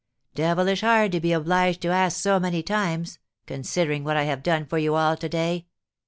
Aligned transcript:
Devilish 0.33 0.81
hard 0.81 1.11
to 1.11 1.19
be 1.19 1.31
obliged 1.31 1.79
to 1.83 1.89
ask 1.89 2.19
so 2.19 2.39
many 2.39 2.63
times, 2.63 3.19
considering 3.45 4.03
what 4.03 4.17
I 4.17 4.23
have 4.23 4.41
done 4.41 4.65
for 4.65 4.79
you 4.79 4.95
all 4.95 5.15
to 5.15 5.29
day! 5.29 5.67